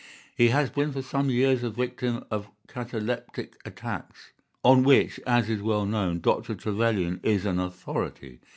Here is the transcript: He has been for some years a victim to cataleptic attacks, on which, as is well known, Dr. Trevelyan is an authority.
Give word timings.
He 0.35 0.47
has 0.47 0.71
been 0.71 0.91
for 0.91 1.03
some 1.03 1.29
years 1.29 1.61
a 1.61 1.69
victim 1.69 2.25
to 2.31 2.45
cataleptic 2.67 3.61
attacks, 3.65 4.31
on 4.63 4.81
which, 4.81 5.19
as 5.27 5.47
is 5.47 5.61
well 5.61 5.85
known, 5.85 6.21
Dr. 6.21 6.55
Trevelyan 6.55 7.19
is 7.21 7.45
an 7.45 7.59
authority. 7.59 8.39